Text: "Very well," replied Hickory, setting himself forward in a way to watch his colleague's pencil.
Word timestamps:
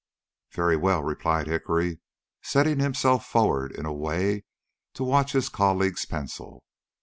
"Very 0.53 0.75
well," 0.75 1.03
replied 1.03 1.45
Hickory, 1.45 1.99
setting 2.41 2.79
himself 2.79 3.23
forward 3.27 3.71
in 3.71 3.85
a 3.85 3.93
way 3.93 4.45
to 4.95 5.03
watch 5.03 5.33
his 5.33 5.47
colleague's 5.47 6.05
pencil. 6.07 6.63